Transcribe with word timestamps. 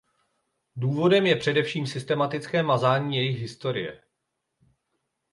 Důvodem 0.75 1.25
je 1.25 1.35
především 1.35 1.87
systematické 1.87 2.63
mazání 2.63 3.17
jejich 3.17 3.39
historie. 3.39 4.03